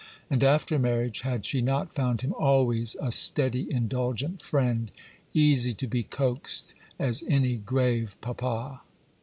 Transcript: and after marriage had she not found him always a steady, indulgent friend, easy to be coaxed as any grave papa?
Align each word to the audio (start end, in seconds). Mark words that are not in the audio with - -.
and 0.31 0.43
after 0.43 0.79
marriage 0.79 1.19
had 1.21 1.45
she 1.45 1.61
not 1.61 1.93
found 1.93 2.21
him 2.21 2.33
always 2.33 2.95
a 2.99 3.11
steady, 3.11 3.71
indulgent 3.71 4.41
friend, 4.41 4.89
easy 5.31 5.75
to 5.75 5.85
be 5.85 6.01
coaxed 6.01 6.73
as 6.97 7.23
any 7.27 7.55
grave 7.55 8.17
papa? 8.19 8.81